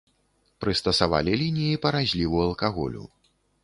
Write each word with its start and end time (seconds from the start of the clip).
Прыстасавалі 0.65 1.31
лініі 1.43 1.79
па 1.87 1.95
разліву 1.99 2.45
алкаголю. 2.49 3.03